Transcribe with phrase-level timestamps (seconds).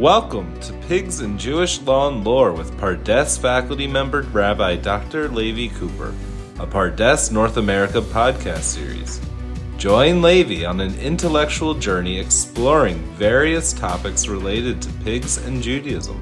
[0.00, 5.28] Welcome to Pigs in Jewish Law and Lore with Pardes faculty member Rabbi Dr.
[5.28, 6.14] Levi Cooper,
[6.58, 9.20] a Pardes North America podcast series.
[9.76, 16.18] Join Levi on an intellectual journey exploring various topics related to pigs and Judaism.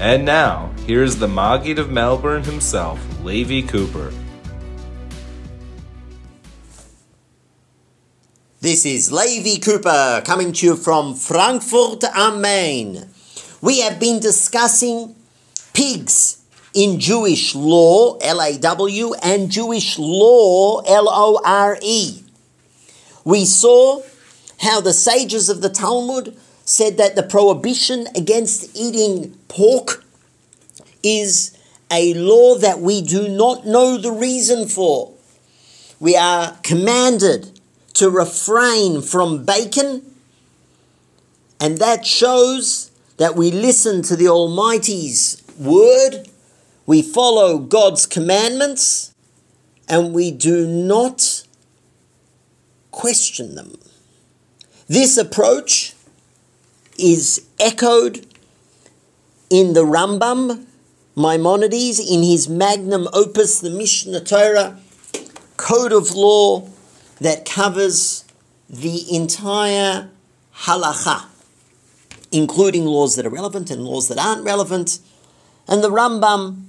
[0.00, 4.12] And now, here's the Maggid of Melbourne himself, Levi Cooper.
[8.60, 13.11] This is Levi Cooper coming to you from Frankfurt am Main.
[13.62, 15.14] We have been discussing
[15.72, 16.42] pigs
[16.74, 22.24] in Jewish law, L A W, and Jewish law, L O R E.
[23.24, 24.02] We saw
[24.58, 30.04] how the sages of the Talmud said that the prohibition against eating pork
[31.04, 31.56] is
[31.88, 35.12] a law that we do not know the reason for.
[36.00, 37.60] We are commanded
[37.94, 40.02] to refrain from bacon,
[41.60, 42.91] and that shows
[43.22, 46.28] that we listen to the Almighty's word,
[46.86, 49.14] we follow God's commandments,
[49.88, 51.44] and we do not
[52.90, 53.78] question them.
[54.88, 55.94] This approach
[56.98, 58.26] is echoed
[59.50, 60.66] in the Rambam,
[61.14, 64.80] Maimonides, in his magnum opus, the Mishnah Torah,
[65.56, 66.68] code of law
[67.20, 68.24] that covers
[68.68, 70.10] the entire
[70.56, 71.26] halacha,
[72.32, 74.98] including laws that are relevant and laws that aren't relevant.
[75.68, 76.64] And the Rambam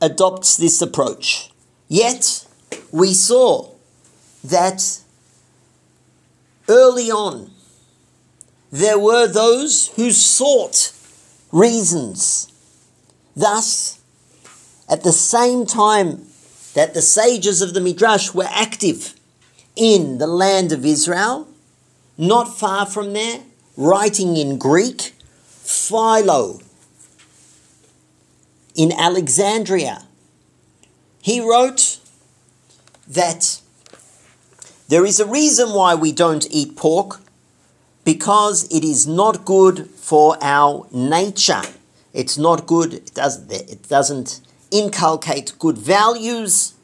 [0.00, 1.50] adopts this approach.
[1.88, 2.46] Yet,
[2.92, 3.70] we saw
[4.44, 5.00] that
[6.68, 7.50] early on,
[8.70, 10.92] there were those who sought
[11.50, 12.52] reasons.
[13.34, 14.00] Thus,
[14.88, 16.26] at the same time
[16.74, 19.14] that the sages of the Midrash were active
[19.74, 21.48] in the land of Israel,
[22.18, 23.40] not far from there,
[23.76, 25.12] writing in Greek,
[25.44, 26.60] Philo
[28.74, 30.04] in Alexandria.
[31.22, 31.98] He wrote
[33.08, 33.60] that
[34.88, 37.20] there is a reason why we don't eat pork
[38.04, 41.62] because it is not good for our nature.
[42.12, 44.40] It's not good, it doesn't, it doesn't
[44.70, 46.74] inculcate good values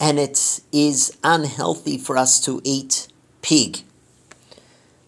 [0.00, 3.08] and it is unhealthy for us to eat
[3.42, 3.82] pig.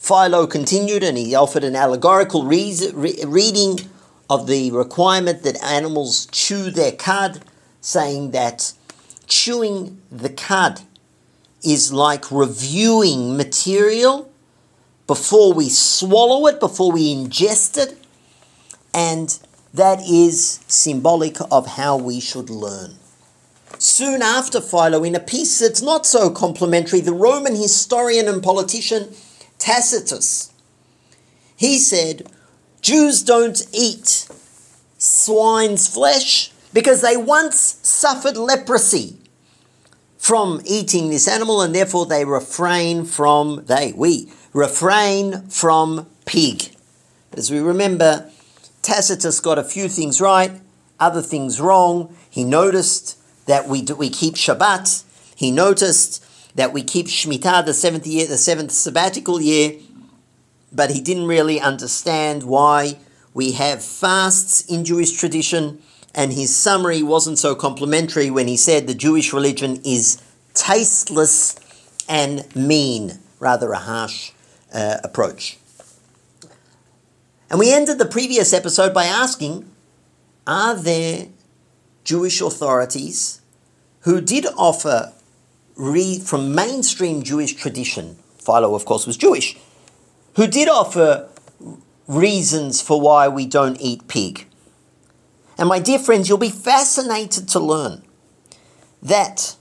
[0.00, 3.78] Philo continued and he offered an allegorical re- re- reading
[4.30, 7.42] of the requirement that animals chew their cud,
[7.82, 8.72] saying that
[9.26, 10.80] chewing the cud
[11.62, 14.32] is like reviewing material
[15.06, 17.98] before we swallow it, before we ingest it,
[18.94, 19.38] and
[19.74, 22.94] that is symbolic of how we should learn.
[23.78, 29.14] Soon after Philo, in a piece that's not so complimentary, the Roman historian and politician
[29.60, 30.52] Tacitus,
[31.54, 32.28] he said,
[32.82, 34.26] Jews don't eat
[34.98, 39.18] swine's flesh because they once suffered leprosy
[40.18, 46.74] from eating this animal and therefore they refrain from, they, we, refrain from pig.
[47.32, 48.30] As we remember,
[48.82, 50.52] Tacitus got a few things right,
[50.98, 52.16] other things wrong.
[52.28, 55.04] He noticed that we do, we keep Shabbat.
[55.36, 56.24] He noticed
[56.54, 59.74] that we keep Shemitah, the seventh year, the seventh sabbatical year,
[60.72, 62.98] but he didn't really understand why
[63.34, 65.80] we have fasts in Jewish tradition.
[66.14, 70.20] And his summary wasn't so complimentary when he said the Jewish religion is
[70.54, 71.56] tasteless
[72.08, 74.32] and mean, rather a harsh
[74.74, 75.58] uh, approach.
[77.48, 79.70] And we ended the previous episode by asking
[80.46, 81.28] Are there
[82.04, 83.40] Jewish authorities
[84.00, 85.12] who did offer
[85.80, 88.16] read from mainstream Jewish tradition.
[88.38, 89.56] Philo, of course, was Jewish,
[90.36, 91.28] who did offer
[92.06, 94.46] reasons for why we don't eat pig.
[95.56, 98.02] And my dear friends, you'll be fascinated to learn
[99.02, 99.56] that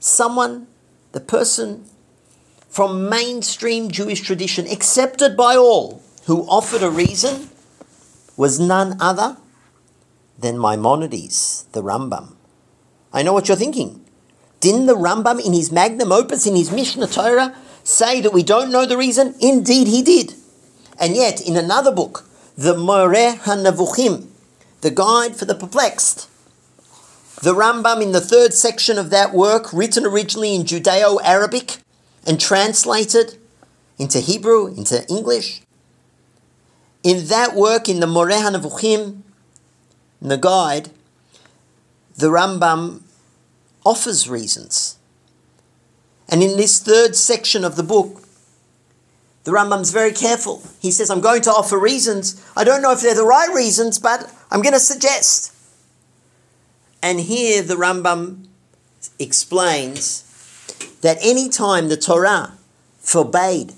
[0.00, 0.66] someone,
[1.12, 1.84] the person
[2.68, 7.50] from mainstream Jewish tradition, accepted by all, who offered a reason,
[8.36, 9.38] was none other
[10.38, 12.34] than Maimonides, the Rambam.
[13.12, 14.04] I know what you're thinking.
[14.60, 18.72] Didn't the Rambam in his magnum opus, in his Mishnah Torah, say that we don't
[18.72, 19.34] know the reason?
[19.40, 20.34] Indeed, he did.
[20.98, 24.26] And yet, in another book, the Moreh HaNevuchim,
[24.80, 26.28] the Guide for the Perplexed,
[27.40, 31.76] the Rambam in the third section of that work, written originally in Judeo Arabic
[32.26, 33.36] and translated
[33.96, 35.62] into Hebrew, into English,
[37.04, 39.20] in that work, in the Moreh HaNevuchim,
[40.20, 40.90] in the Guide,
[42.16, 43.02] the Rambam
[43.88, 44.98] offers reasons.
[46.28, 48.22] And in this third section of the book,
[49.44, 50.62] the Rambam's very careful.
[50.78, 52.44] He says, I'm going to offer reasons.
[52.54, 55.54] I don't know if they're the right reasons, but I'm going to suggest.
[57.02, 58.48] And here the Rambam
[59.18, 60.24] explains
[61.00, 62.58] that any time the Torah
[62.98, 63.72] forbade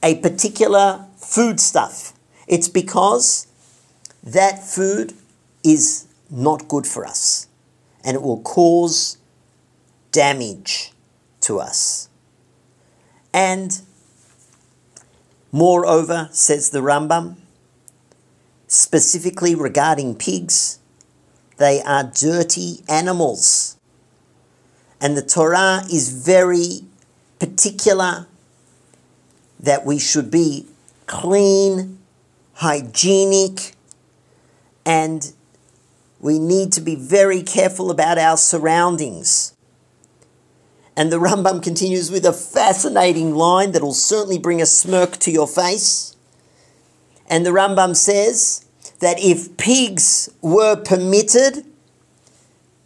[0.00, 2.12] a particular foodstuff,
[2.46, 3.48] it's because
[4.22, 5.14] that food
[5.64, 7.48] is not good for us
[8.04, 9.18] and it will cause
[10.16, 10.92] damage
[11.40, 12.08] to us.
[13.34, 13.82] And
[15.52, 17.36] moreover, says the Rambam,
[18.66, 20.78] specifically regarding pigs,
[21.58, 23.76] they are dirty animals.
[25.02, 26.86] And the Torah is very
[27.38, 28.26] particular
[29.60, 30.64] that we should be
[31.04, 31.98] clean,
[32.54, 33.74] hygienic,
[34.86, 35.34] and
[36.20, 39.55] we need to be very careful about our surroundings.
[40.96, 45.46] And the Rambam continues with a fascinating line that'll certainly bring a smirk to your
[45.46, 46.16] face.
[47.28, 48.64] And the Rambam says
[49.00, 51.66] that if pigs were permitted,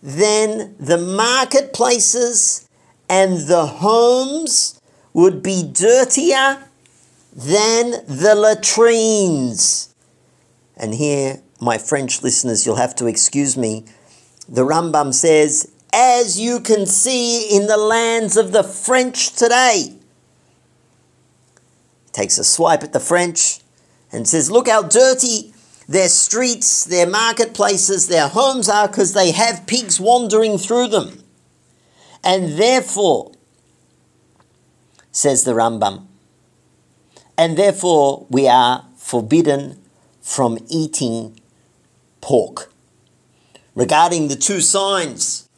[0.03, 2.69] then the marketplaces
[3.09, 4.81] and the homes
[5.13, 6.65] would be dirtier
[7.33, 9.95] than the latrines.
[10.77, 13.85] And here, my French listeners, you'll have to excuse me.
[14.49, 19.97] The Rambam says, as you can see in the lands of the French today.
[22.13, 23.61] Takes a swipe at the French
[24.13, 25.53] and says, Look how dirty
[25.89, 31.25] their streets, their marketplaces, their homes are because they have pigs wandering through them.
[32.23, 33.33] And therefore,
[35.11, 36.07] says the Rambam,
[37.37, 39.81] and therefore we are forbidden
[40.21, 41.41] from eating
[42.21, 42.73] pork.
[43.75, 45.49] Regarding the two signs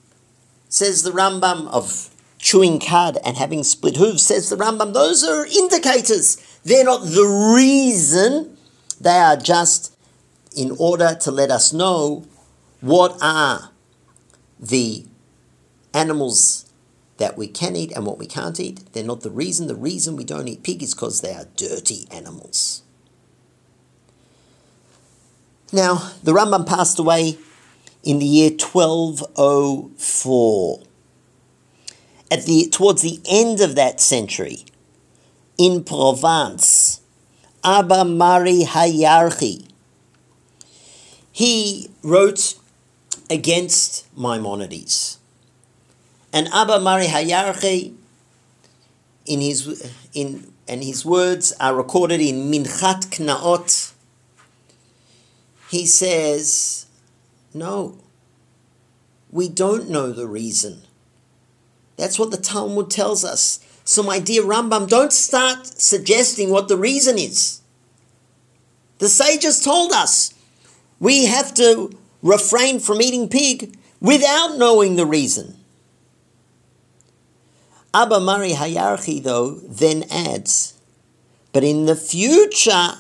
[0.72, 2.08] says the Rambam, of
[2.38, 6.38] chewing cud and having split hooves, says the Rambam, those are indicators.
[6.64, 8.56] They're not the reason,
[8.98, 9.94] they are just
[10.56, 12.24] in order to let us know
[12.80, 13.70] what are
[14.58, 15.04] the
[15.92, 16.72] animals
[17.18, 18.80] that we can eat and what we can't eat.
[18.94, 19.66] They're not the reason.
[19.66, 22.82] The reason we don't eat pig is because they are dirty animals.
[25.70, 27.36] Now, the Rambam passed away
[28.02, 30.80] in the year 1204.
[32.30, 34.64] At the, towards the end of that century,
[35.58, 37.00] in Provence,
[37.62, 39.68] Abba Mari Hayarchi,
[41.30, 42.54] he wrote
[43.30, 45.18] against Maimonides.
[46.32, 47.94] And Abba Mari Hayarchi,
[49.26, 53.92] in his, in, and his words are recorded in Minchat Knaot,
[55.70, 56.86] he says,
[57.54, 57.98] no.
[59.30, 60.82] We don't know the reason.
[61.96, 63.60] That's what the Talmud tells us.
[63.84, 67.60] So, my dear Rambam, don't start suggesting what the reason is.
[68.98, 70.34] The sages told us
[71.00, 71.90] we have to
[72.22, 75.56] refrain from eating pig without knowing the reason.
[77.94, 80.74] Abba Mari Hayarchi, though, then adds,
[81.52, 82.94] but in the future,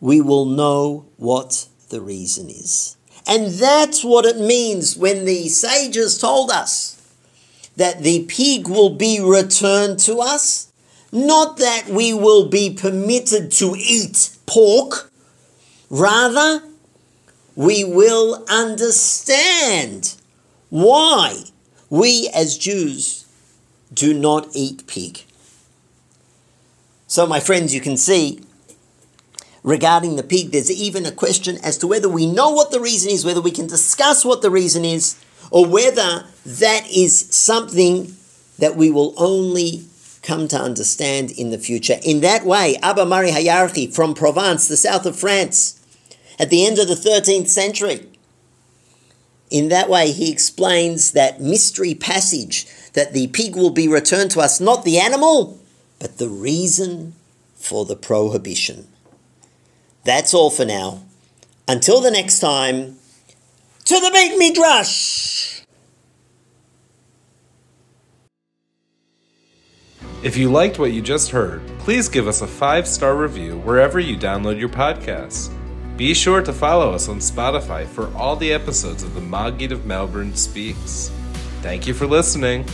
[0.00, 2.97] we will know what the reason is.
[3.28, 6.94] And that's what it means when the sages told us
[7.76, 10.72] that the pig will be returned to us.
[11.12, 15.12] Not that we will be permitted to eat pork.
[15.90, 16.62] Rather,
[17.54, 20.14] we will understand
[20.70, 21.44] why
[21.90, 23.26] we as Jews
[23.92, 25.24] do not eat pig.
[27.06, 28.40] So, my friends, you can see
[29.68, 33.10] regarding the pig, there's even a question as to whether we know what the reason
[33.10, 38.16] is, whether we can discuss what the reason is, or whether that is something
[38.58, 39.84] that we will only
[40.22, 41.98] come to understand in the future.
[42.02, 45.78] In that way, Abba Mari Hayarchi from Provence, the south of France,
[46.38, 48.08] at the end of the 13th century,
[49.50, 54.40] in that way, he explains that mystery passage that the pig will be returned to
[54.40, 55.58] us, not the animal,
[55.98, 57.14] but the reason
[57.54, 58.88] for the prohibition.
[60.08, 61.02] That's all for now.
[61.68, 62.96] Until the next time,
[63.84, 65.60] to the Beit Midrash!
[70.22, 74.00] If you liked what you just heard, please give us a five star review wherever
[74.00, 75.52] you download your podcasts.
[75.98, 79.84] Be sure to follow us on Spotify for all the episodes of the Maggid of
[79.84, 81.10] Melbourne Speaks.
[81.60, 82.64] Thank you for listening.